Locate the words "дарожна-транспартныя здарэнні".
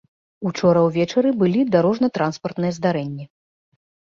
1.75-3.25